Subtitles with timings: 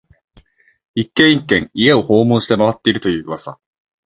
[0.95, 3.59] 一軒、一軒、家を訪問して回っていると言う噂